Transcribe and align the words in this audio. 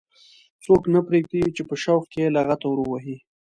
څوک 0.63 0.81
نه 0.93 0.99
پرېږدي 1.07 1.41
چې 1.55 1.63
په 1.69 1.75
شوق 1.83 2.03
کې 2.11 2.19
یې 2.23 2.33
لغته 2.35 2.65
ور 2.67 2.79
ووهي. 2.81 3.17